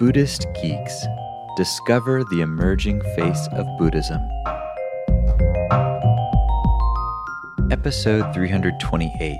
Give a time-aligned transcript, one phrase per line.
[0.00, 1.04] Buddhist Geeks
[1.58, 4.18] Discover the Emerging Face of Buddhism.
[7.70, 9.38] Episode 328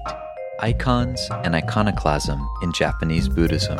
[0.60, 3.78] Icons and Iconoclasm in Japanese Buddhism.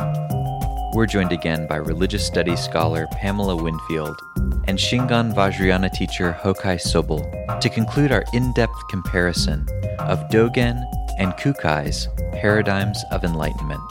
[0.95, 4.19] We're joined again by religious studies scholar Pamela Winfield
[4.65, 7.21] and Shingon Vajrayana teacher Hokai Sobol
[7.61, 9.67] to conclude our in depth comparison
[9.99, 10.83] of Dogen
[11.19, 13.83] and Kukai's paradigms of enlightenment.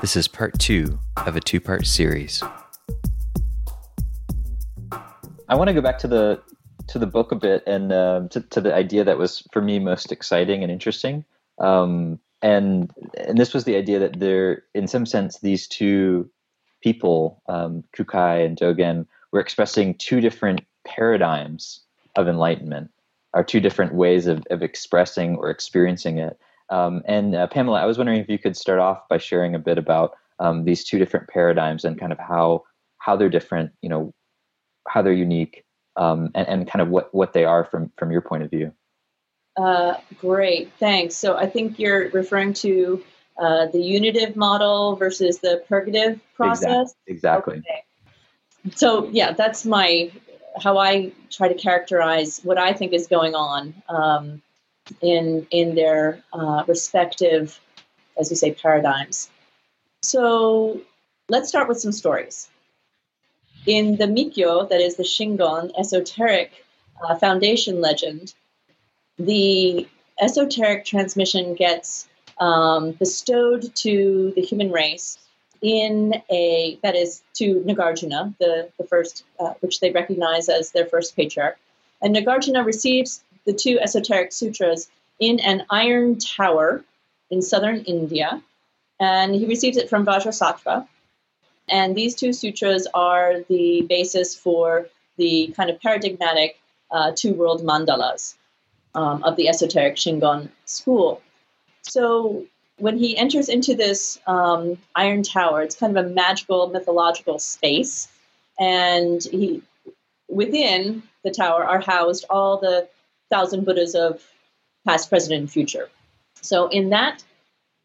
[0.00, 2.42] This is part two of a two part series.
[5.48, 6.42] I want to go back to the
[6.88, 9.78] to the book a bit and uh, to, to the idea that was for me
[9.78, 11.24] most exciting and interesting.
[11.58, 16.30] Um, and and this was the idea that there, in some sense, these two
[16.82, 21.80] people, um, Kukai and Dogen, were expressing two different paradigms
[22.16, 22.90] of enlightenment,
[23.32, 26.38] or two different ways of, of expressing or experiencing it.
[26.70, 29.58] Um, and uh, Pamela, I was wondering if you could start off by sharing a
[29.58, 32.64] bit about um, these two different paradigms and kind of how
[32.98, 34.12] how they're different, you know,
[34.88, 35.64] how they're unique,
[35.96, 38.72] um, and, and kind of what what they are from from your point of view.
[39.56, 41.16] Uh, great, thanks.
[41.16, 43.04] So I think you're referring to
[43.38, 46.94] uh, the unitive model versus the purgative process.
[47.06, 47.58] Exactly.
[47.58, 47.58] exactly.
[47.58, 48.76] Okay.
[48.76, 50.10] So yeah, that's my
[50.60, 53.74] how I try to characterize what I think is going on.
[53.88, 54.42] Um,
[55.00, 57.58] in in their uh, respective,
[58.18, 59.30] as we say, paradigms.
[60.02, 60.80] So
[61.28, 62.48] let's start with some stories.
[63.66, 66.52] In the Mikkyo, that is the Shingon esoteric
[67.02, 68.34] uh, foundation legend,
[69.18, 69.88] the
[70.20, 75.18] esoteric transmission gets um, bestowed to the human race
[75.62, 80.86] in a that is to Nagarjuna, the the first, uh, which they recognize as their
[80.86, 81.58] first patriarch,
[82.02, 86.84] and Nagarjuna receives the two esoteric sutras in an iron tower
[87.30, 88.42] in southern India.
[89.00, 90.86] And he receives it from Vajrasattva.
[91.68, 94.86] And these two sutras are the basis for
[95.16, 96.58] the kind of paradigmatic
[96.90, 98.34] uh, two world mandalas
[98.94, 101.22] um, of the esoteric Shingon school.
[101.82, 102.44] So
[102.78, 108.08] when he enters into this um, iron tower, it's kind of a magical, mythological space.
[108.58, 109.62] And he,
[110.28, 112.88] within the tower are housed all the
[113.34, 114.22] thousand Buddhas of
[114.86, 115.86] past, present, and future.
[116.50, 117.24] So in that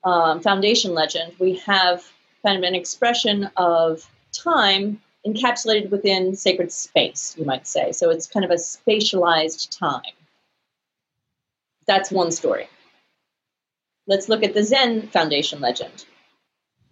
[0.04, 1.98] um, foundation legend, we have
[2.46, 7.92] kind of an expression of time encapsulated within sacred space, you might say.
[7.92, 10.16] So it's kind of a spatialized time.
[11.88, 12.68] That's one story.
[14.08, 16.06] Let's look at the Zen foundation legend.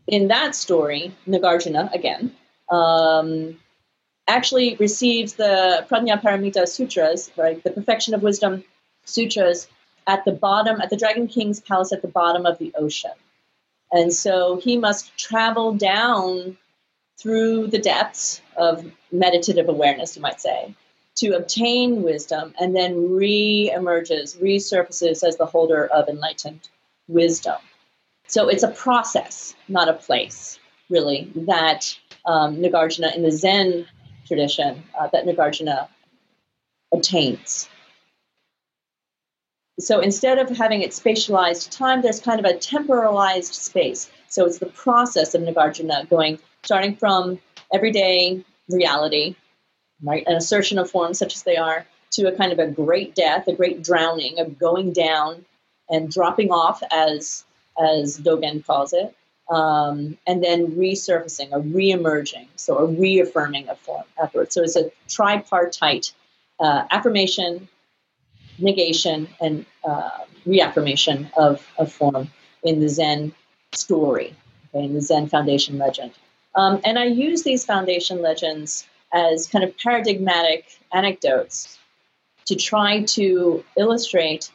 [0.07, 2.35] In that story, Nagarjuna, again,
[2.69, 3.57] um,
[4.27, 8.63] actually receives the Prajnaparamita Sutras, right, the Perfection of Wisdom
[9.05, 9.67] Sutras,
[10.05, 13.11] at the bottom, at the Dragon King's palace at the bottom of the ocean.
[13.91, 16.57] And so he must travel down
[17.17, 20.73] through the depths of meditative awareness, you might say,
[21.15, 26.69] to obtain wisdom and then re emerges, resurfaces as the holder of enlightened
[27.07, 27.55] wisdom.
[28.27, 30.59] So it's a process, not a place,
[30.89, 33.87] really, that um, Nagarjuna in the Zen
[34.27, 35.87] tradition uh, that Nagarjuna
[36.93, 37.69] attains.
[39.79, 44.09] So instead of having it spatialized time, there's kind of a temporalized space.
[44.27, 47.39] So it's the process of Nagarjuna going, starting from
[47.71, 49.35] everyday reality,
[50.01, 53.13] right, an assertion of forms such as they are, to a kind of a great
[53.13, 55.45] death, a great drowning, of going down
[55.89, 57.45] and dropping off, as
[57.79, 59.15] as Dogen calls it,
[59.49, 64.03] um, and then resurfacing, a reemerging, so a reaffirming of form.
[64.49, 66.11] So it's a tripartite
[66.59, 67.67] uh, affirmation,
[68.59, 70.09] negation, and uh,
[70.45, 72.29] reaffirmation of, of form
[72.63, 73.33] in the Zen
[73.73, 74.35] story,
[74.73, 76.11] okay, in the Zen foundation legend.
[76.55, 81.77] Um, and I use these foundation legends as kind of paradigmatic anecdotes
[82.47, 84.51] to try to illustrate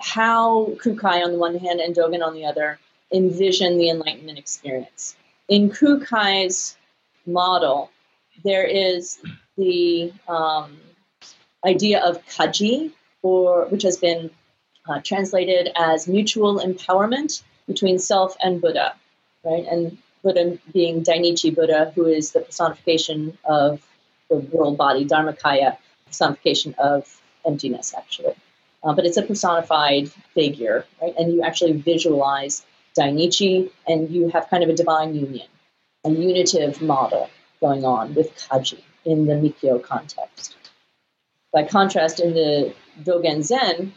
[0.00, 2.78] how Kukai on the one hand and Dogen on the other
[3.12, 5.16] envision the Enlightenment experience.
[5.48, 6.76] In Kukai's
[7.26, 7.90] model,
[8.42, 9.18] there is
[9.56, 10.76] the um,
[11.64, 12.92] idea of kaji,
[13.22, 14.30] or which has been
[14.88, 18.94] uh, translated as mutual empowerment between self and Buddha,
[19.44, 19.64] right?
[19.66, 23.80] And Buddha being Dainichi Buddha, who is the personification of
[24.28, 25.76] the world body, Dharmakaya,
[26.06, 28.34] personification of emptiness, actually.
[28.82, 31.14] Uh, but it's a personified figure, right?
[31.18, 32.64] And you actually visualize
[32.98, 35.46] Dainichi, and you have kind of a divine union,
[36.04, 37.28] a unitive model
[37.60, 40.56] going on with Kaji in the Mikkyo context.
[41.52, 43.94] By contrast, in the Dogen Zen,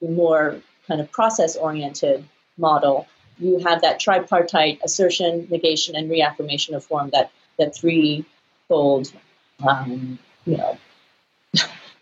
[0.00, 2.24] the more kind of process oriented
[2.56, 3.06] model,
[3.38, 7.10] you have that tripartite assertion, negation, and reaffirmation of form.
[7.10, 9.12] That that threefold,
[9.66, 10.78] um, you know.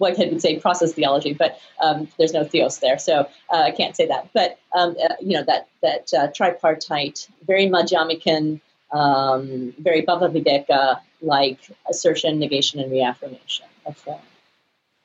[0.03, 3.21] Whitehead would say process theology, but um, there's no theos there, so
[3.51, 4.29] uh, I can't say that.
[4.35, 8.61] But um, uh, you know that that uh, tripartite, very Madhyamikan,
[8.93, 14.21] um, very Bhava like assertion, negation, and reaffirmation of form.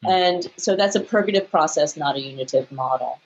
[0.04, 0.10] Hmm.
[0.10, 3.20] And so that's a purgative process, not a unitive model.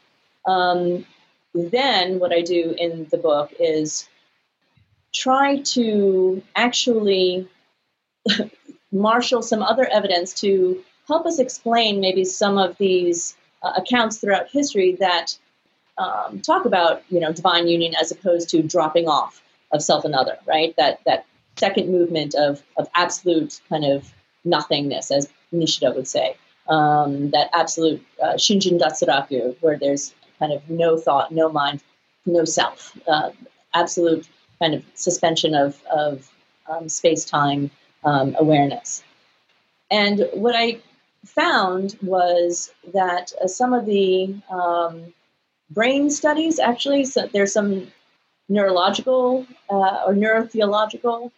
[0.45, 1.05] Um,
[1.53, 4.07] then what I do in the book is
[5.13, 7.47] try to actually
[8.91, 14.47] marshal some other evidence to help us explain maybe some of these uh, accounts throughout
[14.49, 15.37] history that
[15.97, 19.41] um, talk about you know divine union as opposed to dropping off
[19.73, 20.73] of self and other, right?
[20.77, 21.25] That that
[21.57, 24.09] second movement of of absolute kind of
[24.45, 26.37] nothingness, as Nishida would say,
[26.69, 31.83] um, that absolute uh, shinjin datsuraku, where there's kind of no thought, no mind,
[32.25, 33.31] no self, uh,
[33.73, 34.27] absolute
[34.59, 36.31] kind of suspension of of
[36.69, 37.69] um, space time
[38.05, 39.03] um, awareness.
[39.91, 40.79] And what I
[41.25, 45.13] found was that uh, some of the um,
[45.69, 47.87] brain studies actually, so there's some
[48.49, 51.31] neurological uh, or neurotheological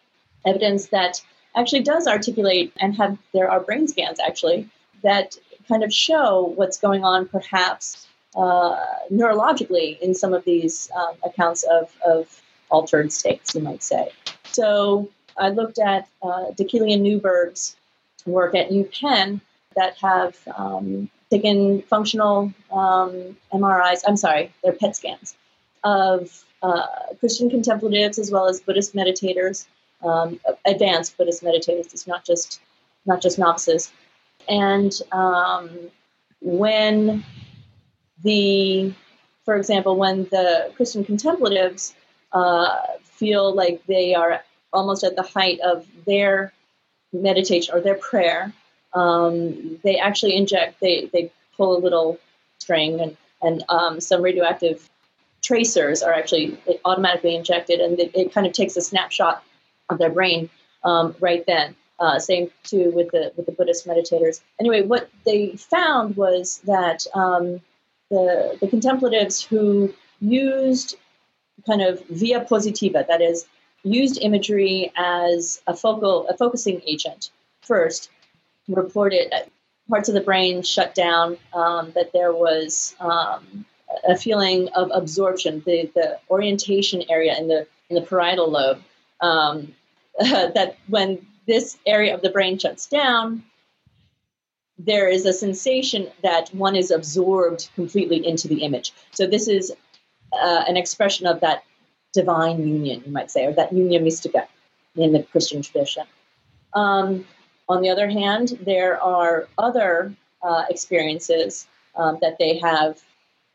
[0.46, 1.22] evidence that
[1.56, 4.68] actually does articulate and have there are brain scans actually
[5.04, 5.38] that
[5.68, 11.64] kind of show what's going on perhaps uh, neurologically in some of these um, accounts
[11.64, 14.10] of, of altered states, you might say.
[14.46, 17.76] So I looked at uh, Newberg's
[18.26, 19.42] work at UPenn
[19.76, 25.36] that have um, taken functional um, MRIs, I'm sorry, they're PET scans
[25.84, 26.86] of uh,
[27.20, 29.66] Christian contemplatives as well as Buddhist meditators,
[30.02, 31.94] um, advanced Buddhist meditators.
[31.94, 32.62] It's not just
[33.06, 33.92] not just novices.
[34.48, 35.70] And um,
[36.42, 37.24] when
[38.24, 38.94] the,
[39.46, 41.94] for example, when the Christian contemplatives
[42.32, 44.42] uh, feel like they are
[44.72, 46.54] almost at the height of their
[47.12, 48.54] meditation or their prayer,
[48.94, 52.20] um, they actually inject, they, they pull a little
[52.60, 54.90] string and, and um, some radioactive
[55.42, 59.44] tracers are actually automatically injected and it, it, kind of takes a snapshot
[59.90, 60.50] of their brain
[60.84, 61.76] um, right then.
[62.00, 64.42] Uh, same too with the with the Buddhist meditators.
[64.60, 67.62] Anyway, what they found was that um,
[68.10, 70.96] the the contemplatives who used
[71.68, 73.46] kind of via positiva, that is,
[73.84, 77.30] used imagery as a focal a focusing agent
[77.62, 78.10] first,
[78.68, 79.34] reported
[79.90, 83.66] parts of the brain shut down, um, that there was um,
[84.08, 88.82] a feeling of absorption, the, the orientation area in the in the parietal lobe,
[89.22, 89.74] um,
[90.20, 93.44] uh, that when this area of the brain shuts down,
[94.78, 98.94] there is a sensation that one is absorbed completely into the image.
[99.12, 99.72] So this is
[100.32, 101.64] uh, an expression of that
[102.14, 104.48] divine union, you might say, or that unio mystica
[104.96, 106.06] in the Christian tradition.
[106.74, 107.26] Um,
[107.70, 113.02] on the other hand, there are other uh, experiences um, that they have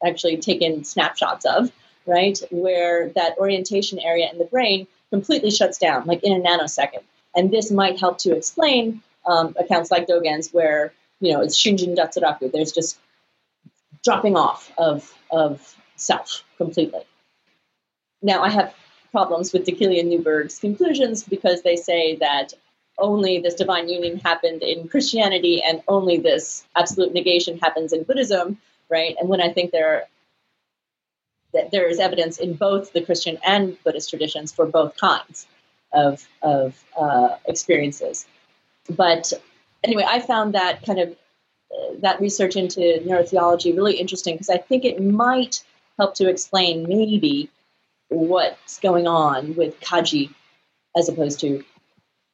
[0.05, 1.70] actually taken snapshots of,
[2.06, 7.02] right, where that orientation area in the brain completely shuts down, like in a nanosecond.
[7.34, 11.96] And this might help to explain um, accounts like Dogen's, where you know it's Shinjin
[11.96, 12.50] Datsuraku.
[12.50, 12.99] There's just
[14.04, 17.02] dropping off of of self completely.
[18.22, 18.75] Now I have
[19.12, 22.54] problems with d'Aquili and Newberg's conclusions because they say that
[22.99, 28.59] only this divine union happened in Christianity and only this absolute negation happens in Buddhism,
[28.88, 29.17] right?
[29.19, 30.07] And when I think there
[31.55, 35.47] that there is evidence in both the Christian and Buddhist traditions for both kinds
[35.93, 38.26] of of uh, experiences.
[38.90, 39.33] But
[39.83, 44.59] anyway, I found that kind of uh, that research into neurotheology really interesting because I
[44.59, 45.64] think it might
[45.99, 47.50] help to explain maybe
[48.09, 50.33] what's going on with kaji
[50.97, 51.64] as opposed to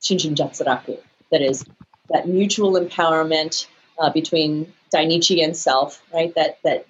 [0.05, 0.99] Shinjin Datsuraku.
[1.31, 1.65] That is,
[2.11, 3.67] that mutual empowerment
[3.99, 6.35] uh, between Dainichi and self, right?
[6.35, 6.87] That that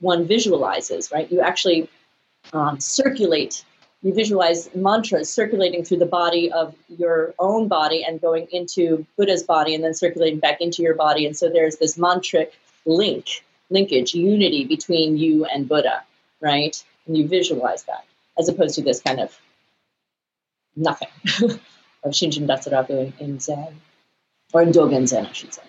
[0.00, 1.30] one visualizes, right?
[1.30, 1.88] You actually
[2.52, 3.64] um, circulate.
[4.02, 9.44] You visualize mantras circulating through the body of your own body and going into Buddha's
[9.44, 11.24] body and then circulating back into your body.
[11.26, 12.50] And so there's this mantric
[12.84, 16.02] link, linkage, unity between you and Buddha,
[16.40, 16.82] right?
[17.06, 18.04] And you visualize that
[18.38, 19.38] as opposed to this kind of
[20.74, 21.08] nothing.
[22.04, 23.80] of Shinjin Datsuraku in, in Zen,
[24.52, 25.62] or in Dogen Zen, I should say.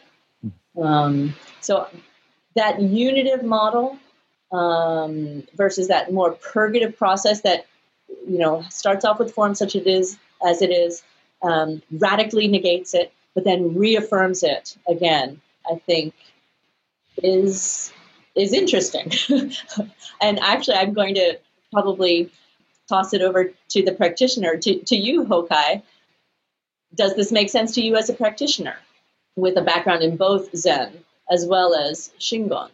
[0.81, 1.87] Um, so
[2.55, 3.97] that unitive model
[4.51, 7.65] um, versus that more purgative process that
[8.27, 11.03] you know starts off with form such it is as it is,
[11.41, 15.41] um, radically negates it, but then reaffirms it again.
[15.71, 16.13] I think
[17.21, 17.93] is
[18.35, 19.11] is interesting,
[20.21, 21.37] and actually, I'm going to
[21.71, 22.31] probably
[22.87, 25.81] toss it over to the practitioner, to, to you, Hokai.
[26.95, 28.75] Does this make sense to you as a practitioner
[29.35, 32.69] with a background in both Zen as well as Shingon?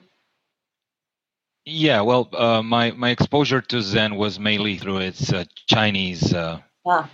[1.66, 6.60] Yeah, well, uh, my my exposure to Zen was mainly through its uh, Chinese uh,
[6.88, 7.10] ah.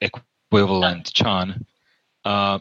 [0.00, 1.66] equivalent, Chan,
[2.24, 2.60] uh,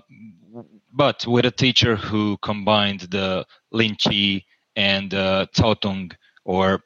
[0.92, 4.44] but with a teacher who combined the Lin Chi
[4.76, 6.12] and uh, Tung,
[6.44, 6.84] or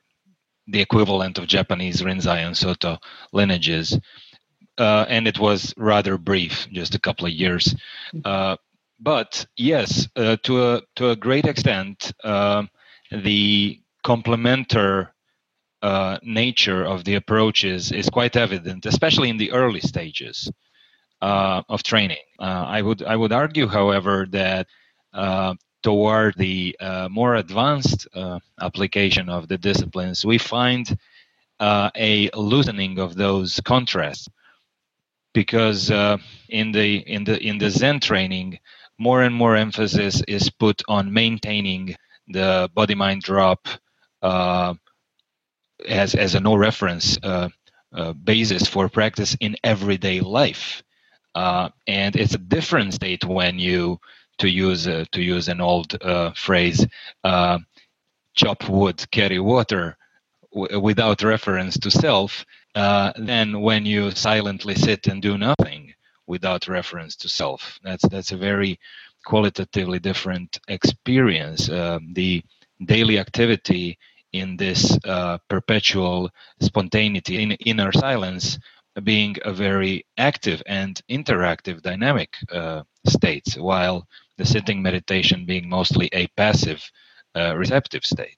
[0.67, 2.97] the equivalent of Japanese Rinzai and Soto
[3.33, 3.99] lineages.
[4.81, 7.75] Uh, and it was rather brief, just a couple of years.
[8.25, 8.55] Uh,
[8.99, 12.63] but yes, uh, to a to a great extent, uh,
[13.11, 15.05] the complementary
[15.83, 20.51] uh, nature of the approaches is quite evident, especially in the early stages
[21.21, 22.25] uh, of training.
[22.39, 24.65] I would I would argue, however, that
[25.83, 30.97] toward the uh, more advanced uh, application of the disciplines, we find
[31.59, 34.27] uh, a loosening of those contrasts
[35.33, 36.17] because uh,
[36.49, 38.59] in the in the in the Zen training,
[38.99, 41.95] more and more emphasis is put on maintaining
[42.27, 43.67] the body mind drop
[44.21, 44.75] uh,
[45.87, 50.83] as as a no reference uh, basis for practice in everyday life.
[51.87, 53.99] and it's a different state when you
[54.39, 56.85] to use uh, to use an old uh, phrase,
[57.23, 57.59] uh,
[58.35, 59.97] chop wood, carry water,
[60.53, 62.45] w- without reference to self,
[62.75, 65.93] uh, than when you silently sit and do nothing
[66.27, 67.79] without reference to self.
[67.83, 68.79] That's that's a very
[69.25, 71.69] qualitatively different experience.
[71.69, 72.43] Uh, the
[72.85, 73.97] daily activity
[74.33, 76.29] in this uh, perpetual
[76.61, 78.57] spontaneity in inner silence
[79.03, 86.09] being a very active and interactive dynamic uh, state while the sitting meditation being mostly
[86.13, 86.83] a passive
[87.35, 88.37] uh, receptive state.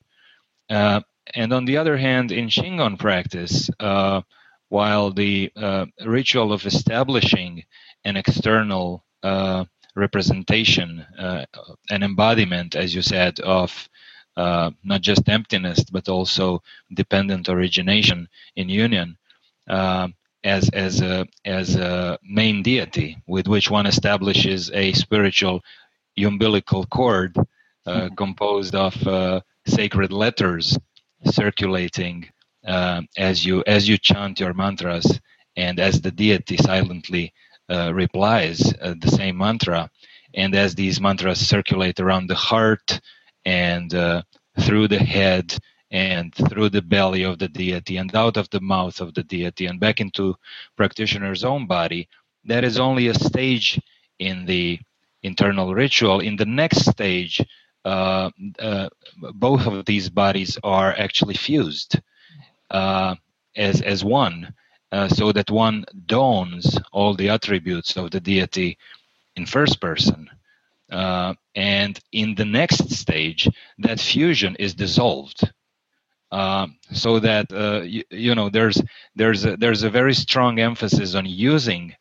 [1.27, 4.21] Uh, and on the other hand, in Shingon practice, uh,
[4.69, 7.63] while the uh, ritual of establishing
[8.05, 9.65] an external uh,
[9.95, 11.45] representation, uh,
[11.89, 13.89] an embodiment, as you said, of
[14.35, 16.61] not just emptiness but also
[16.93, 19.17] dependent origination in union,
[19.67, 25.63] as as a as a main deity with which one establishes a spiritual
[26.17, 27.37] umbilical cord
[27.85, 28.15] uh, hmm.
[28.15, 30.77] composed of uh, sacred letters
[31.25, 32.29] circulating
[32.65, 35.19] uh, as you as you chant your mantras
[35.55, 37.33] and as the deity silently
[37.69, 39.89] uh, replies uh, the same mantra
[40.33, 42.99] and as these mantras circulate around the heart
[43.45, 44.21] and uh,
[44.61, 45.55] through the head
[45.91, 49.65] and through the belly of the deity and out of the mouth of the deity
[49.65, 50.35] and back into
[50.75, 52.07] practitioner's own body
[52.45, 53.79] that is only a stage
[54.19, 54.79] in the
[55.23, 56.19] internal ritual.
[56.19, 57.41] In the next stage,
[57.85, 58.89] uh, uh,
[59.33, 61.99] both of these bodies are actually fused
[62.71, 63.15] uh,
[63.55, 64.53] as as one,
[64.91, 68.77] uh, so that one dons all the attributes of the deity
[69.35, 70.29] in first person.
[70.91, 73.49] Uh, and in the next stage,
[73.79, 75.51] that fusion is dissolved.
[76.31, 77.51] Uh, so that
[77.85, 78.81] you, you, know there's
[79.15, 81.93] there's a, there's a very strong emphasis on using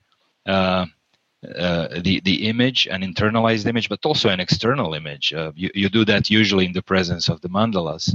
[1.42, 5.32] uh, the the image, an internalized image, but also an external image.
[5.32, 8.14] Uh, you you do that usually in the presence of the mandalas,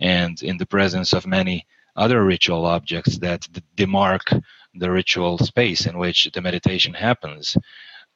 [0.00, 4.42] and in the presence of many other ritual objects that demark
[4.74, 7.56] the ritual space in which the meditation happens.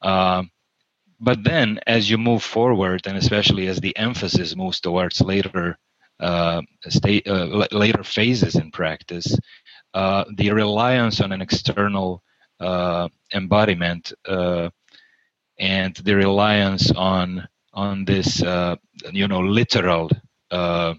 [0.03, 0.43] Uh,
[1.21, 5.79] but then, as you move forward, and especially as the emphasis moves towards later
[6.19, 7.29] uh, state,
[7.71, 9.39] later phases in practice,
[9.95, 12.23] the reliance on an external
[13.33, 14.71] embodiment uh,
[15.59, 18.77] and the reliance on on this uh,
[19.13, 20.11] you know literal
[20.51, 20.95] uh,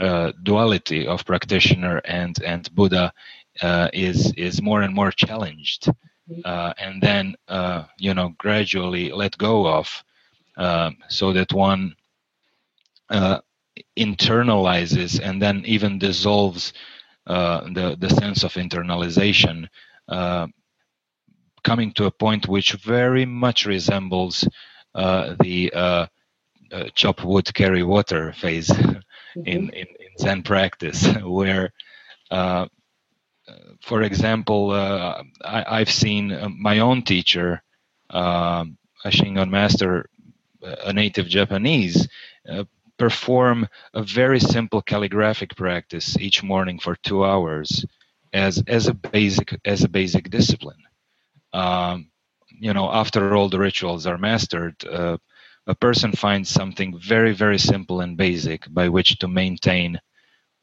[0.00, 3.12] uh, duality of practitioner and and Buddha
[3.62, 5.88] uh, is is more and more challenged,
[6.44, 7.34] and then
[7.98, 10.04] you know gradually let go of,
[11.08, 11.94] so that one
[13.96, 16.72] internalizes and then even dissolves
[17.26, 19.66] the the sense of internalization
[21.66, 24.48] coming to a point which very much resembles
[24.94, 26.06] uh, the uh,
[26.70, 29.40] uh, chop wood, carry water phase mm-hmm.
[29.44, 31.72] in, in, in, Zen practice, where,
[32.30, 32.66] uh,
[33.82, 37.62] for example, uh, I, have seen uh, my own teacher,
[38.10, 38.64] a
[39.06, 40.08] Shingon master,
[40.62, 42.08] a native Japanese,
[42.96, 47.84] perform a very simple calligraphic practice each morning for two hours
[48.32, 50.85] as as a basic as a basic discipline
[51.56, 52.10] um,
[52.48, 55.16] you know, after all the rituals are mastered, uh,
[55.66, 59.98] a person finds something very, very simple and basic by which to maintain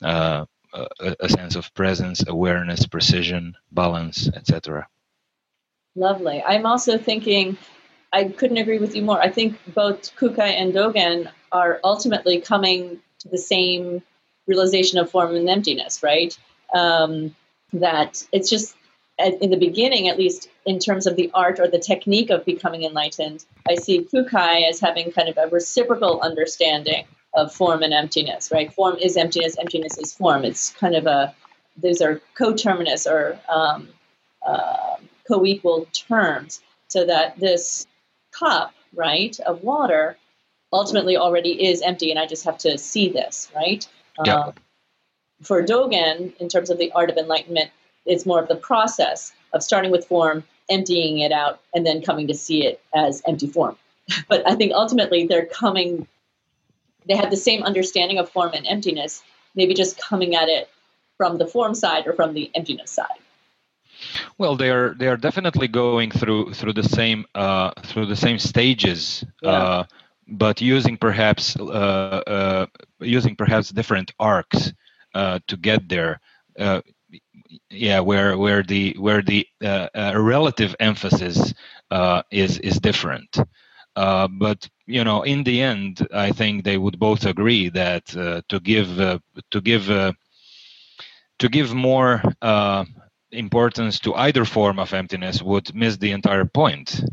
[0.03, 4.87] uh, a, a sense of presence, awareness, precision, balance, etc.
[5.95, 6.43] Lovely.
[6.43, 7.57] I'm also thinking,
[8.11, 9.19] I couldn't agree with you more.
[9.19, 14.03] I think both Kukai and Dogen are ultimately coming to the same
[14.45, 16.37] realization of form and emptiness, right?
[16.73, 17.35] Um,
[17.73, 18.75] that it's just
[19.19, 22.83] in the beginning, at least in terms of the art or the technique of becoming
[22.83, 27.05] enlightened, I see Kukai as having kind of a reciprocal understanding
[27.35, 28.73] of form and emptiness, right?
[28.73, 30.43] Form is emptiness, emptiness is form.
[30.43, 31.33] It's kind of a,
[31.77, 33.89] those are coterminous or um,
[34.45, 37.87] uh, co equal terms, so that this
[38.31, 40.17] cup, right, of water
[40.71, 43.87] ultimately already is empty, and I just have to see this, right?
[44.25, 44.35] Yeah.
[44.35, 44.53] Um,
[45.41, 47.71] for Dogen, in terms of the art of enlightenment,
[48.05, 52.27] it's more of the process of starting with form, emptying it out, and then coming
[52.27, 53.77] to see it as empty form.
[54.27, 56.07] But I think ultimately they're coming,
[57.07, 59.23] they have the same understanding of form and emptiness,
[59.55, 60.69] maybe just coming at it
[61.17, 63.19] from the form side or from the emptiness side.
[64.37, 68.37] Well, they are they are definitely going through through the same uh, through the same
[68.37, 69.49] stages, yeah.
[69.49, 69.83] uh,
[70.27, 72.65] but using perhaps uh, uh
[72.99, 74.73] using perhaps different arcs
[75.15, 76.19] uh, to get there.
[77.53, 81.53] Uh, yeah, where where the where the uh, uh, relative emphasis
[81.91, 83.37] uh, is is different.
[83.95, 88.97] but you know, in the end, I think they would both agree that to give
[89.51, 89.87] to give
[91.39, 92.21] to give more
[93.31, 97.03] importance to either form of emptiness would miss the entire point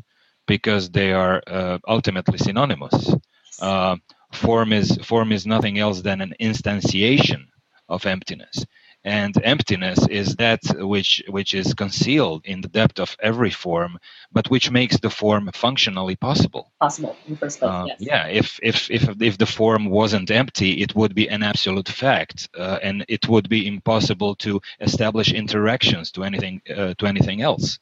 [0.46, 3.14] because they are uh, ultimately synonymous.
[3.60, 3.96] Uh,
[4.32, 7.46] form is form is nothing else than an instantiation
[7.88, 8.64] of emptiness,
[9.04, 13.98] and emptiness is that which which is concealed in the depth of every form
[14.30, 16.70] but which makes the form functionally possible.
[16.80, 17.96] Possible in first place uh, yes.
[18.00, 22.48] yeah if, if if if the form wasn't empty it would be an absolute fact
[22.58, 27.78] uh, and it would be impossible to establish interactions to anything uh, to anything else.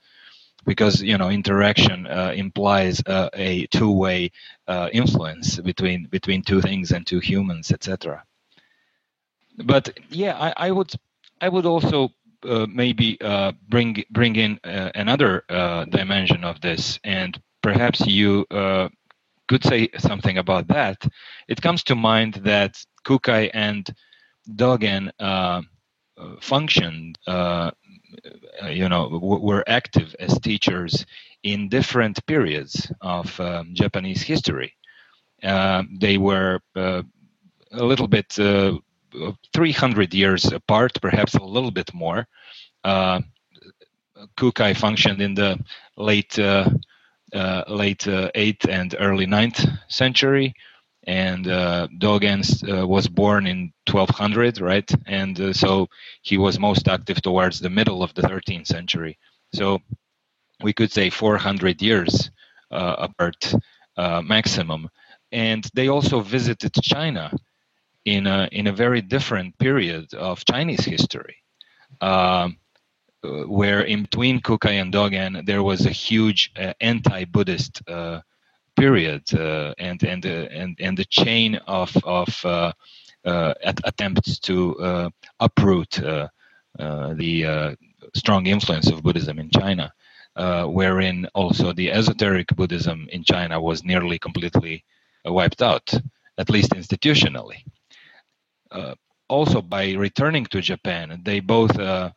[0.64, 4.30] Because you know interaction uh, implies uh, a two-way
[4.66, 8.22] uh, influence between between two things and two humans etc
[9.64, 10.92] but yeah I, I would
[11.40, 12.10] I would also
[12.44, 18.46] uh, maybe uh, bring bring in uh, another uh, dimension of this, and perhaps you
[18.50, 18.88] uh,
[19.48, 21.04] could say something about that.
[21.48, 23.88] It comes to mind that Kukai and
[24.48, 25.62] Dogen uh,
[26.40, 31.06] functioned, you know, w- were active as teachers
[31.42, 34.74] in different periods of um, Japanese history.
[35.42, 37.04] they were a
[37.72, 38.38] little bit
[39.54, 42.26] 300 years apart, perhaps a little bit more.
[42.84, 43.20] Uh,
[44.36, 45.58] Kukai functioned in the
[45.96, 46.68] late uh,
[47.34, 50.54] uh, late 8th uh, and early 9th century,
[51.04, 54.90] and uh, Dogen uh, was born in 1200, right?
[55.06, 55.88] And so
[56.22, 59.18] he was most active towards the middle of the 13th century.
[59.54, 59.80] So
[60.62, 62.30] we could say 400 years
[62.70, 63.54] apart
[64.24, 64.88] maximum.
[65.30, 67.30] And they also visited China
[68.04, 71.36] in a in a very different period of Chinese history,
[72.00, 72.56] um,
[73.22, 78.20] where in between Kukai and Dogen there was a huge uh, anti-Buddhist uh,
[78.76, 82.72] period, uh, and and uh, and and the chain of of uh,
[83.24, 86.00] uh, attempts to uproot
[86.78, 87.76] the
[88.14, 89.92] strong influence of Buddhism in China.
[90.66, 94.84] wherein also the esoteric Buddhism in China was nearly completely
[95.24, 95.92] wiped out,
[96.38, 97.77] at least institutionally uh,
[99.28, 102.10] also by returning to Japan, they both uh,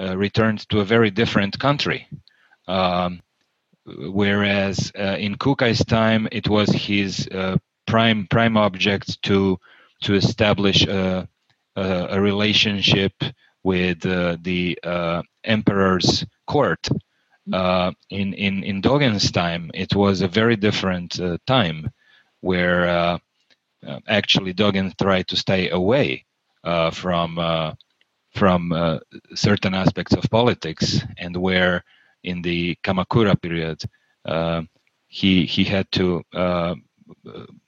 [0.00, 2.08] uh, returned to a very different country.
[2.68, 3.20] Um,
[3.84, 9.58] whereas uh, in Kukai's time, it was his uh, prime prime object to
[10.02, 11.28] to establish a,
[11.76, 13.12] a, a relationship
[13.64, 16.88] with the emperor's court.
[17.48, 21.90] in in in Dogen's time, it was a very different time,
[22.40, 23.18] where uh,
[24.08, 26.24] actually Dogen tried to stay away
[26.64, 27.74] uh, from uh,
[28.30, 29.00] from
[29.34, 31.84] certain aspects of politics, and where
[32.22, 33.82] in the Kamakura period
[35.08, 36.22] he he had to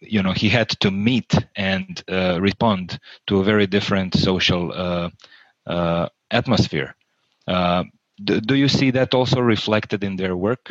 [0.01, 5.11] you know he had to meet and uh, respond to a very different social uh,
[5.67, 6.95] uh, atmosphere.
[8.23, 10.69] Do, do, you see that also reflected in their work?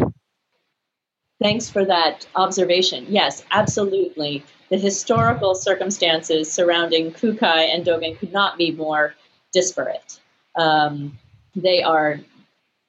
[1.42, 3.06] Thanks for that observation.
[3.10, 9.14] Yes, absolutely the historical circumstances surrounding Kukai and Dogen could not be more
[9.52, 10.20] disparate.
[10.56, 11.20] Um,
[11.56, 12.20] they are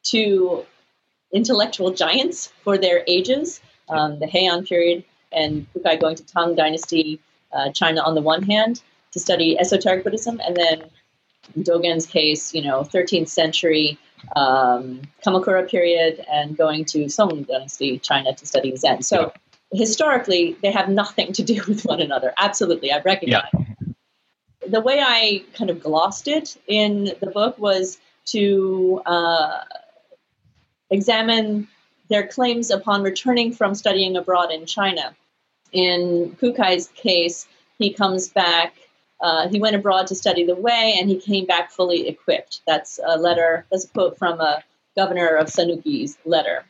[0.03, 0.65] two
[1.31, 3.61] intellectual giants for their ages.
[3.91, 7.21] Um, the Heian period and Kukai going to Tang Dynasty,
[7.53, 8.81] uh, China on the one hand,
[9.13, 10.85] to study esoteric Buddhism, and then
[11.59, 13.99] Dogen's case, you know, 13th century
[14.37, 19.03] um, Kamakura period and going to Song Dynasty, China, to study Zen.
[19.03, 19.35] So.
[19.75, 22.33] Historically, they have nothing to do with one another.
[22.39, 23.45] Absolutely, I recognize.
[23.53, 23.61] Yeah.
[24.67, 29.61] The way I kind of glossed it in the book was to uh,
[30.91, 31.69] examine
[32.09, 35.15] their claims upon returning from studying abroad in China.
[35.73, 37.47] In Kukai's case,
[37.79, 38.75] he comes back.
[39.21, 42.61] Uh, he went abroad to study the way, and he came back fully equipped.
[42.67, 43.67] That's a letter.
[43.71, 44.63] That's a quote from a
[44.97, 46.65] governor of Sanuki's letter.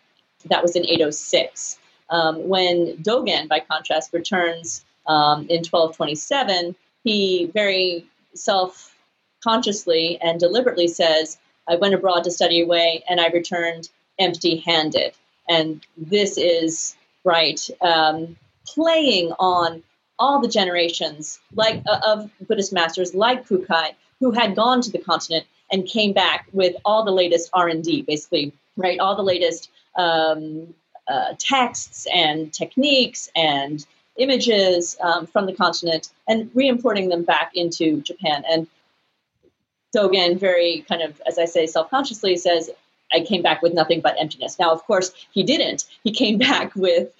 [0.46, 1.78] That was in 806.
[2.14, 8.94] Um, when Dogen, by contrast, returns um, in 1227, he very self
[9.42, 15.12] consciously and deliberately says, I went abroad to study away and I returned empty handed.
[15.48, 19.82] And this is, right, um, playing on
[20.18, 25.00] all the generations like uh, of Buddhist masters like Kukai who had gone to the
[25.00, 30.72] continent and came back with all the latest R&D, basically, right, all the latest um,
[31.08, 33.86] uh, texts and techniques and
[34.16, 38.44] images um, from the continent and re-importing them back into Japan.
[38.48, 38.66] And
[39.94, 42.70] Dogen very kind of, as I say, self-consciously says,
[43.12, 44.58] I came back with nothing but emptiness.
[44.58, 45.84] Now, of course, he didn't.
[46.02, 47.14] He came back with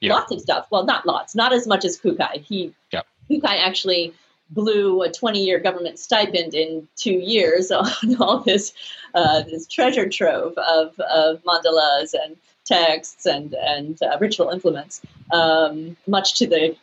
[0.00, 0.14] yeah.
[0.14, 0.66] lots of stuff.
[0.70, 2.42] Well, not lots, not as much as Kukai.
[2.42, 3.02] He yeah.
[3.30, 4.14] Kukai actually
[4.50, 8.72] blew a 20-year government stipend in two years on all this
[9.14, 12.36] uh, this treasure trove of, of mandalas and
[12.68, 15.00] texts and and uh, ritual implements,
[15.32, 16.76] um, much to the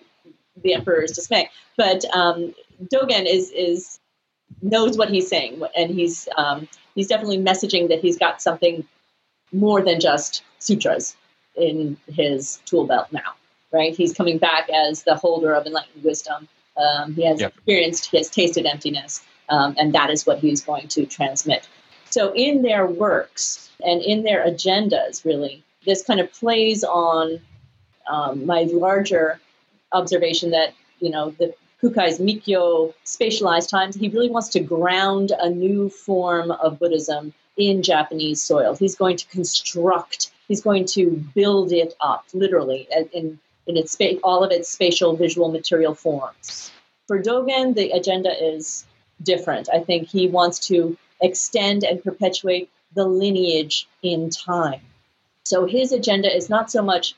[0.64, 1.50] the emperor's dismay.
[1.78, 2.54] But um,
[2.92, 4.00] Dogen is is
[4.62, 8.86] knows what he's saying, and he's um, he's definitely messaging that he's got something
[9.52, 11.16] more than just sutras
[11.56, 13.34] in his tool belt now.
[13.72, 13.96] Right?
[13.96, 16.48] He's coming back as the holder of enlightened wisdom.
[16.78, 17.54] Um, he has yep.
[17.54, 21.68] experienced, he has tasted emptiness, um, and that is what he's going to transmit.
[22.10, 27.40] So, in their works and in their agendas, really, this kind of plays on
[28.10, 29.40] um, my larger
[29.92, 35.50] observation that you know the Kukai's Mikkyo spatialized times, he really wants to ground a
[35.50, 38.76] new form of Buddhism in Japanese soil.
[38.76, 44.20] He's going to construct, he's going to build it up, literally, in, in its spa-
[44.24, 46.72] all of its spatial visual material forms.
[47.08, 48.86] For Dogen, the agenda is
[49.22, 49.70] different.
[49.72, 54.82] I think he wants to extend and perpetuate the lineage in time.
[55.46, 57.16] So his agenda is not so much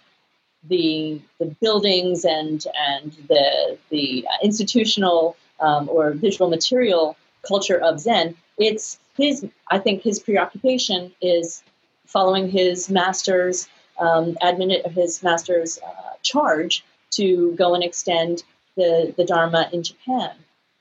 [0.63, 7.15] the the buildings and and the the institutional um, or visual material
[7.47, 8.35] culture of Zen.
[8.57, 9.45] It's his.
[9.71, 11.63] I think his preoccupation is
[12.05, 13.67] following his master's
[13.99, 18.43] um, admin his master's uh, charge to go and extend
[18.75, 20.31] the the Dharma in Japan,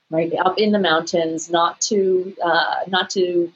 [0.09, 3.51] right up in the mountains, not to uh, not to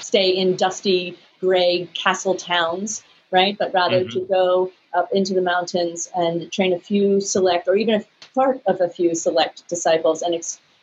[0.00, 4.18] stay in dusty gray castle towns, right, but rather mm-hmm.
[4.18, 8.60] to go up into the mountains and train a few select, or even a part
[8.66, 10.34] of a few select disciples, and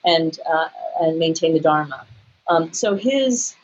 [0.05, 0.69] and uh,
[1.01, 2.05] and maintain the Dharma.
[2.47, 3.55] Um, so his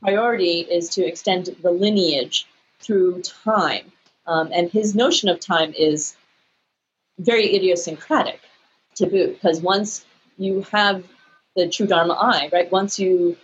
[0.00, 2.46] priority is to extend the lineage
[2.80, 3.90] through time,
[4.26, 6.14] um, and his notion of time is
[7.18, 8.40] very idiosyncratic
[8.94, 10.04] to boot, because once
[10.36, 11.04] you have
[11.56, 12.70] the true Dharma eye, right?
[12.70, 13.36] Once you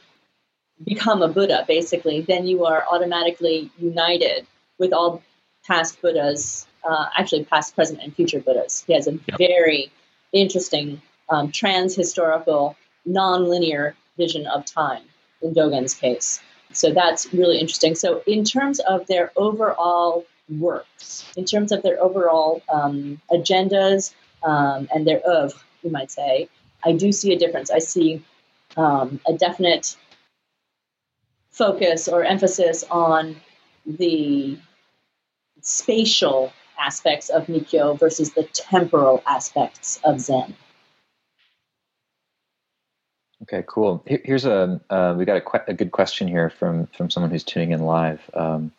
[0.83, 4.47] become a Buddha, basically, then you are automatically united
[4.79, 5.23] with all
[5.67, 8.85] past Buddhas, uh, actually past, present, and future Buddhas.
[8.87, 9.39] He has a yep.
[9.39, 9.93] very
[10.33, 15.03] interesting um, trans-historical, non-linear vision of time
[15.43, 16.41] in Dogen's case.
[16.73, 17.95] So that's really interesting.
[17.95, 24.89] So in terms of their overall works, in terms of their overall um, agendas um,
[24.93, 26.49] and their oeuvre, you might say,
[26.85, 27.71] I do see a difference.
[27.71, 28.25] I see
[28.77, 29.97] um, a definite
[31.55, 33.37] focus or emphasis on
[33.87, 34.59] the
[35.61, 40.55] spatial aspects of Mikkyo versus the temporal aspects of Zen.
[43.43, 44.03] Okay, cool.
[44.07, 47.73] Here's a uh, we got a, a, good question here from from someone who's tuning
[47.73, 48.21] in live.
[48.33, 48.73] Um,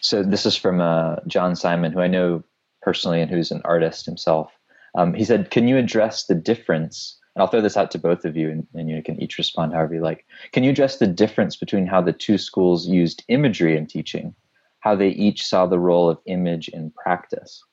[0.00, 2.42] so this is from uh, John Simon, who I know
[2.82, 4.52] personally and who's an artist himself.
[4.94, 8.24] Um, he said, "Can you address the difference?" And I'll throw this out to both
[8.24, 10.26] of you, and, and you can each respond however you like.
[10.52, 14.34] Can you address the difference between how the two schools used imagery in teaching
[14.82, 17.64] how they each saw the role of image in practice.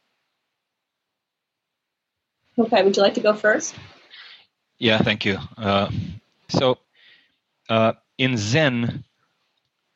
[2.58, 3.74] Okay, would you like to go first?
[4.78, 5.40] Yeah, thank you.
[5.58, 5.90] Uh,
[6.50, 6.78] so,
[7.68, 9.04] uh, in Zen,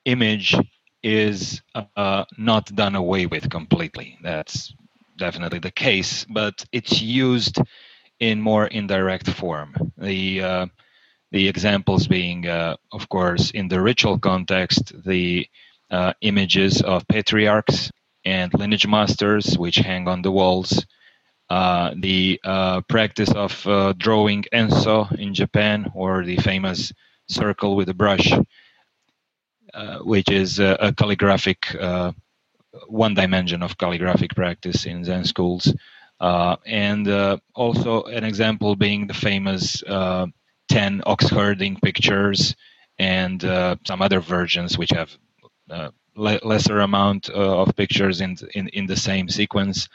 [0.06, 0.58] image
[1.04, 4.17] is uh, not done away with completely.
[4.23, 4.73] That's
[5.17, 7.60] definitely the case, but it's used
[8.24, 9.92] in more indirect form.
[9.98, 10.66] The uh,
[11.32, 15.48] the examples being, uh, of course, in the ritual context, the
[15.92, 17.92] uh, images of patriarchs
[18.24, 20.86] and lineage masters, which hang on the walls.
[21.50, 26.94] Uh, the uh, practice of uh, drawing enso in Japan, or the famous
[27.28, 28.32] circle with a brush,
[30.02, 31.60] which is a calligraphic,
[32.88, 35.74] one dimension of calligraphic practice in Zen schools.
[36.66, 39.84] And also an example being the famous
[40.70, 42.56] 10 ox herding pictures
[43.00, 45.16] and uh, some other versions which have
[45.70, 49.88] uh, le- lesser amount uh, of pictures in, in, in the same sequence.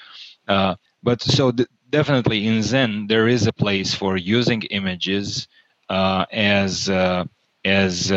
[0.46, 5.48] Uh, but so th- definitely in Zen, there is a place for using images
[5.88, 7.24] uh, as, uh,
[7.64, 8.12] as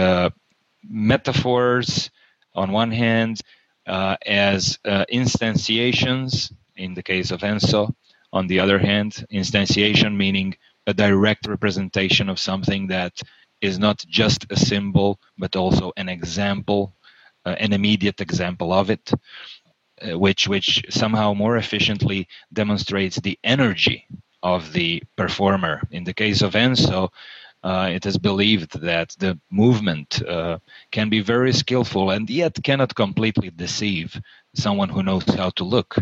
[0.83, 2.09] metaphors
[2.53, 3.41] on one hand,
[3.87, 7.93] as instantiations in the case of Enso,
[8.33, 10.55] on the other hand, instantiation meaning
[10.87, 13.21] a direct representation of something that
[13.61, 16.95] is not just a symbol but also an example
[17.45, 19.11] uh, an immediate example of it
[20.01, 24.07] uh, which which somehow more efficiently demonstrates the energy
[24.43, 25.81] of the performer.
[25.91, 27.09] In the case of enso
[27.63, 30.57] uh, it is believed that the movement uh,
[30.91, 34.19] can be very skillful and yet cannot completely deceive
[34.55, 35.95] someone who knows how to look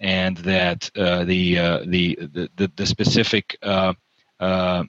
[0.00, 2.18] and that uh, the, uh, the,
[2.56, 4.84] the the specific uh,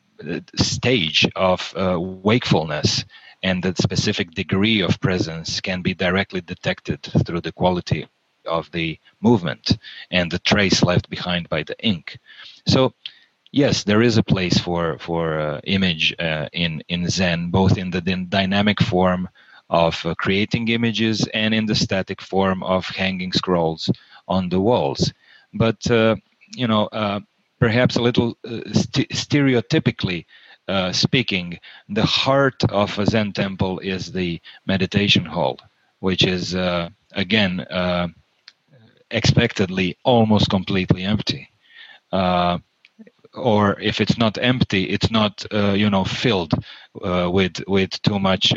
[0.56, 3.06] stage of uh, wakefulness
[3.44, 8.08] and the specific degree of presence can be directly detected through the quality
[8.46, 9.78] of the movement
[10.12, 12.18] and the trace left behind by the ink.
[12.68, 12.94] So,
[13.52, 17.92] yes, there is a place for for uh, image uh, in in Zen, both in
[17.92, 19.30] the dynamic form
[19.70, 23.90] of uh, creating images and in the static form of hanging scrolls
[24.30, 25.14] on the walls.
[25.54, 26.16] But uh,
[26.56, 26.90] you know,
[27.60, 30.26] perhaps a little uh, st- stereotypically
[30.70, 35.58] uh, speaking, the heart of a Zen temple is the meditation hall,
[36.00, 38.08] which is uh, again uh,
[39.10, 41.50] expectedly almost completely empty.
[42.12, 42.60] Uh,
[43.34, 46.54] or if it's not empty, it's not uh, you know filled
[46.94, 48.54] with with too much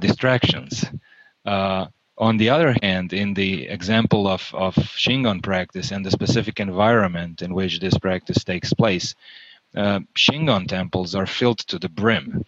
[0.00, 0.84] distractions.
[2.18, 7.42] On the other hand, in the example of, of Shingon practice and the specific environment
[7.42, 9.14] in which this practice takes place,
[9.76, 12.44] uh, Shingon temples are filled to the brim,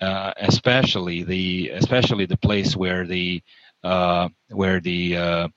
[0.00, 3.42] uh, especially the especially the place where the
[3.84, 5.48] uh, where the uh,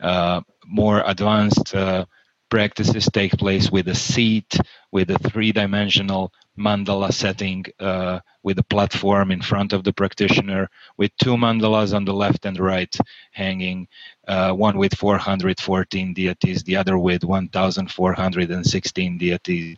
[0.00, 2.04] uh, more advanced uh,
[2.48, 4.56] practices take place with a seat,
[4.92, 11.10] with a three-dimensional mandala setting uh, with a platform in front of the practitioner with
[11.16, 12.96] two mandalas on the left and right
[13.32, 13.86] hanging
[14.28, 19.76] uh, one with 414 deities the other with 1416 deities.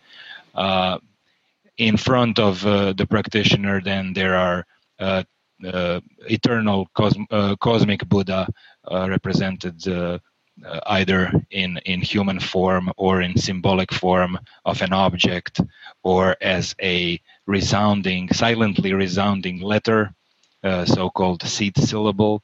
[0.55, 0.99] Uh,
[1.79, 4.67] in front of uh, the practitioner then there are
[4.99, 5.23] uh,
[5.65, 7.17] uh, eternal cos-
[7.61, 8.47] cosmic buddha
[8.91, 9.81] represented
[10.65, 15.61] uh, either in, in human form or in symbolic form of an object
[16.03, 20.15] or as a resounding, silently resounding letter,
[20.65, 22.43] uh, so called seed syllable.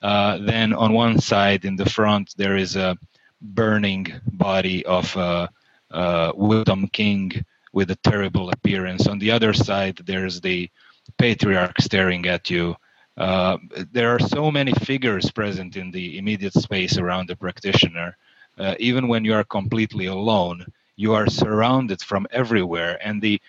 [0.00, 2.96] Uh, then on one side in the front, there is a
[3.40, 5.48] burning body of a,
[5.90, 9.06] a wisdom king with a terrible appearance.
[9.06, 10.70] On the other side, there's the
[11.18, 12.76] patriarch staring at you
[13.18, 13.58] uh,
[13.92, 18.16] there are so many figures present in the immediate space around the practitioner.
[18.56, 20.64] Uh, even when you are completely alone,
[20.96, 22.98] you are surrounded from everywhere.
[23.04, 23.40] And the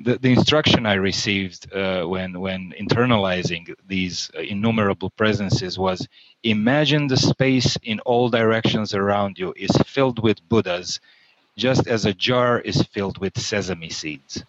[0.00, 6.06] the, the instruction I received uh, when when internalizing these innumerable presences was
[6.44, 11.00] imagine the space in all directions around you is filled with Buddhas,
[11.56, 14.44] just as a jar is filled with sesame seeds.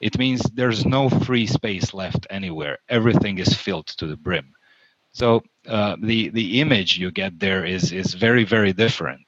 [0.00, 2.78] It means there's no free space left anywhere.
[2.88, 4.52] Everything is filled to the brim.
[5.12, 9.22] So uh, the the image you get there is is very very different,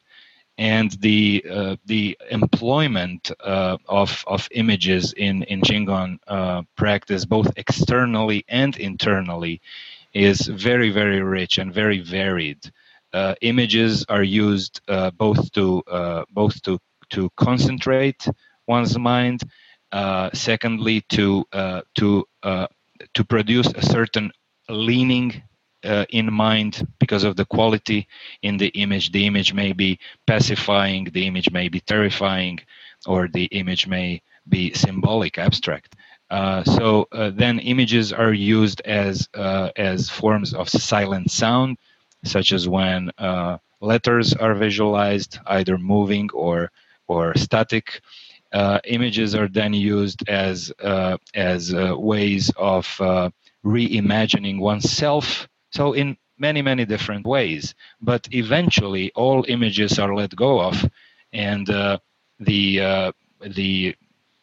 [0.58, 7.50] and the uh, the employment uh, of of images in in Shingon uh, practice, both
[7.56, 9.62] externally and internally,
[10.12, 12.70] is very very rich and very varied.
[13.14, 15.82] Uh, images are used uh, both to
[16.30, 16.78] both to
[17.08, 18.28] to concentrate
[18.66, 19.40] one's mind
[20.34, 22.66] secondly, to uh, to uh,
[23.14, 24.30] to produce a certain
[24.68, 25.42] leaning
[25.84, 28.06] uh, in mind because of the quality
[28.42, 29.12] in the image.
[29.12, 32.60] The image may be pacifying, the image may be terrifying,
[33.06, 35.94] or the image may be symbolic, abstract.
[36.30, 41.78] Uh, so uh, then images are used as as forms of silent sound,
[42.24, 43.10] such as when
[43.80, 46.70] letters are visualized, either moving or
[47.06, 48.02] or static
[48.52, 53.30] uh, images are then used as uh, as uh, ways of uh,
[53.64, 55.48] reimagining oneself.
[55.70, 60.84] So in many many different ways, but eventually all images are let go of,
[61.32, 61.98] and uh,
[62.40, 63.94] the uh, the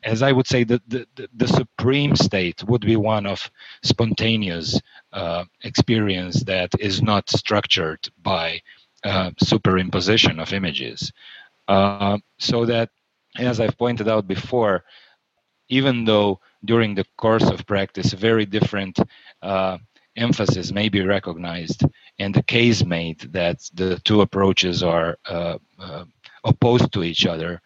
[0.03, 3.49] as I would say, the, the, the supreme state would be one of
[3.81, 4.79] spontaneous
[5.63, 8.61] experience that is not structured by
[9.03, 11.11] superimposition of images.
[11.67, 12.91] So that,
[13.37, 14.83] as I've pointed out before,
[15.69, 18.99] even though during the course of practice, very different
[19.41, 19.77] uh,
[20.15, 21.83] emphasis may be recognized,
[22.19, 26.05] and the case made that the two approaches are uh, uh,
[26.43, 27.61] opposed to each other,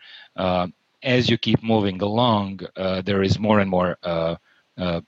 [1.03, 4.35] as you keep moving along, uh, there is more and more uh,
[4.77, 5.01] uh,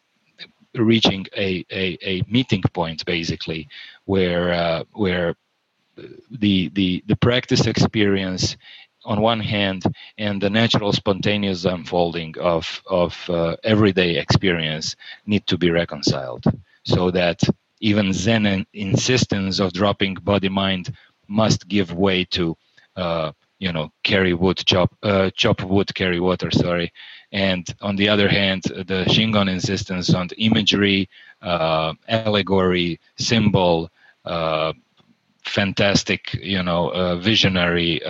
[0.75, 3.67] reaching a, a, a, meeting point, basically,
[4.05, 5.35] where uh, where
[6.29, 8.55] the, the the practice experience
[9.05, 9.83] on one hand
[10.17, 16.43] and the natural spontaneous unfolding of of uh, everyday experience need to be reconciled,
[16.83, 17.41] so that
[17.79, 20.93] even Zen insistence of dropping body mind
[21.27, 22.55] must give way to
[22.95, 26.91] uh, you know carry wood chop uh, chop wood carry water sorry.
[27.31, 31.09] And on the other hand the shingon insistence on imagery
[31.41, 33.89] uh, allegory symbol
[34.25, 34.73] uh,
[35.43, 38.01] fantastic you know uh, visionary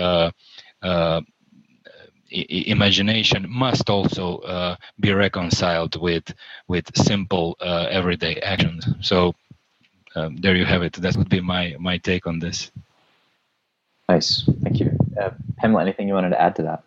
[2.31, 6.33] imagination must also be reconciled with
[6.67, 9.33] with simple everyday actions so
[10.15, 12.71] um, there you have it that would be my my take on this
[14.11, 15.83] Nice, thank you, uh, Pamela.
[15.83, 16.83] Anything you wanted to add to that?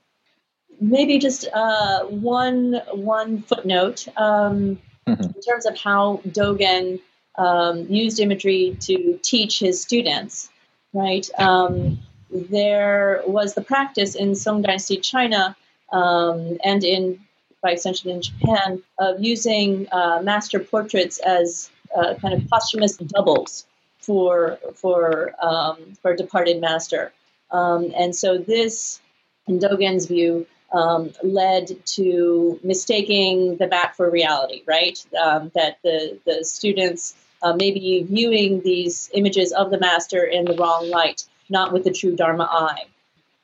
[0.78, 5.22] Maybe just uh, one one footnote um, mm-hmm.
[5.22, 7.00] in terms of how Dogen
[7.36, 10.50] um, used imagery to teach his students.
[10.92, 11.98] Right, um,
[12.34, 15.56] there was the practice in Song Dynasty China
[15.92, 17.20] um, and in
[17.62, 23.66] by extension in Japan of using uh, master portraits as uh, kind of posthumous doubles
[24.00, 27.12] for for um, for a departed master.
[27.50, 29.00] Um, and so this,
[29.46, 34.98] in Dogen's view, um, led to mistaking the map for reality, right?
[35.16, 40.44] Um, that the, the students uh, may be viewing these images of the master in
[40.46, 42.84] the wrong light, not with the true Dharma eye.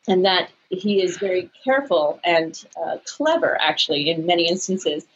[0.08, 5.06] And that he is very careful and uh, clever, actually, in many instances,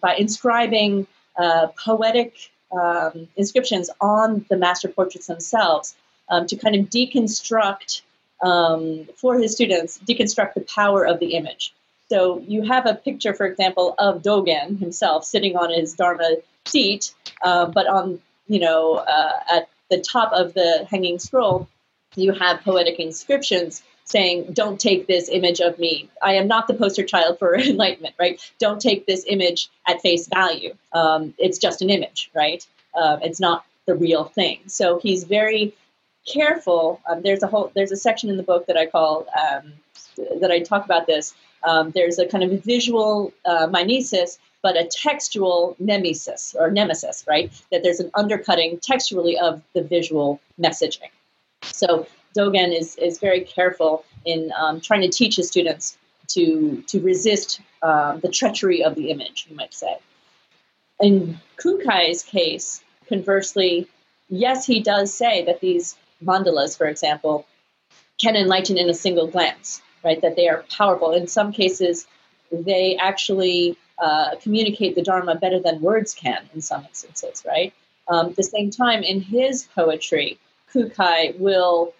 [0.00, 1.06] by inscribing
[1.38, 5.94] uh, poetic um, inscriptions on the master portraits themselves
[6.28, 8.02] um, to kind of deconstruct
[8.42, 11.72] um, for his students, deconstruct the power of the image.
[12.08, 17.14] So you have a picture, for example, of Dogen himself sitting on his Dharma seat,
[17.42, 21.68] uh, but on you know uh, at the top of the hanging scroll,
[22.16, 26.08] you have poetic inscriptions saying, "Don't take this image of me.
[26.22, 28.40] I am not the poster child for enlightenment." Right?
[28.58, 30.74] Don't take this image at face value.
[30.92, 32.66] Um, it's just an image, right?
[32.94, 34.60] Uh, it's not the real thing.
[34.66, 35.74] So he's very
[36.26, 37.00] careful.
[37.08, 39.72] Um, there's a whole there's a section in the book that I call um,
[40.40, 41.34] that I talk about this.
[41.64, 47.52] Um, there's a kind of visual uh, mimesis, but a textual nemesis or nemesis, right?
[47.70, 51.10] That there's an undercutting textually of the visual messaging.
[51.62, 55.96] So Dogen is is very careful in um, trying to teach his students
[56.28, 59.98] to to resist um, the treachery of the image, you might say.
[61.00, 63.88] In Kukai's case, conversely,
[64.28, 67.46] yes, he does say that these mandalas, for example,
[68.20, 70.20] can enlighten in a single glance, right?
[70.22, 71.12] That they are powerful.
[71.12, 72.06] In some cases,
[72.52, 77.72] they actually uh, communicate the Dharma better than words can in some instances, right?
[78.08, 80.38] Um, at the same time, in his poetry,
[80.74, 81.92] Kukai will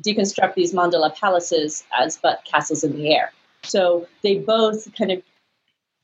[0.00, 3.32] deconstruct these mandala palaces as but castles in the air.
[3.62, 5.22] So they both kind of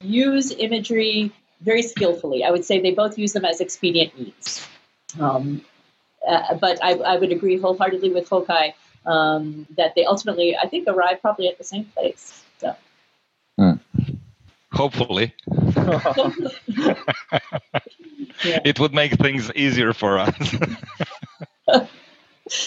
[0.00, 2.44] use imagery very skillfully.
[2.44, 4.66] I would say they both use them as expedient means.
[5.20, 5.62] Um,
[6.28, 8.74] uh, but I, I, would agree wholeheartedly with Hokai
[9.06, 12.42] um, that they ultimately, I think, arrive probably at the same place.
[12.58, 12.74] So.
[13.56, 13.74] Hmm.
[14.72, 15.34] Hopefully.
[15.76, 16.98] yeah.
[18.64, 20.56] It would make things easier for us.
[22.46, 22.58] Join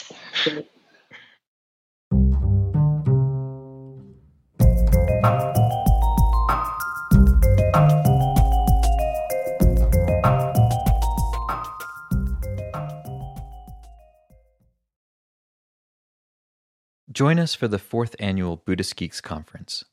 [17.40, 19.84] us for the fourth annual Buddhist Geeks Conference,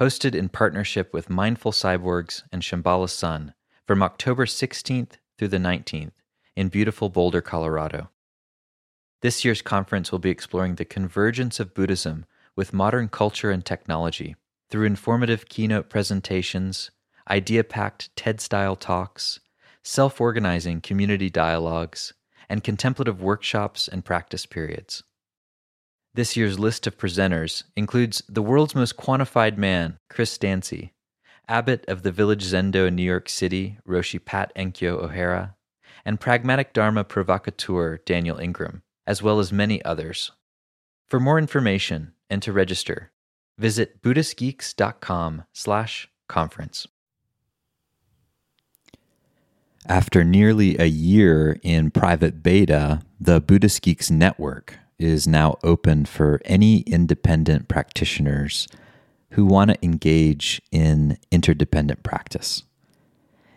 [0.00, 3.52] hosted in partnership with Mindful Cyborgs and Shambhala Sun
[3.86, 6.12] from October 16th through the 19th
[6.56, 8.08] in beautiful Boulder, Colorado.
[9.24, 14.36] This year's conference will be exploring the convergence of Buddhism with modern culture and technology
[14.68, 16.90] through informative keynote presentations,
[17.30, 19.40] idea packed TED style talks,
[19.82, 22.12] self organizing community dialogues,
[22.50, 25.02] and contemplative workshops and practice periods.
[26.12, 30.92] This year's list of presenters includes the world's most quantified man, Chris Dancy,
[31.48, 35.56] abbot of the Village Zendo in New York City, Roshi Pat Enkyo O'Hara,
[36.04, 40.32] and pragmatic Dharma provocateur Daniel Ingram, as well as many others.
[41.06, 43.12] For more information and to register,
[43.58, 46.86] visit buddhistgeeks.com slash conference.
[49.86, 56.40] After nearly a year in private beta, the Buddhist Geeks Network is now open for
[56.46, 58.66] any independent practitioners
[59.32, 62.62] who want to engage in interdependent practice.